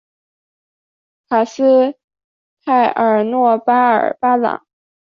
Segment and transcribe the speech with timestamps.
[1.29, 1.95] 卡斯
[2.65, 4.65] 泰尔诺巴尔巴朗。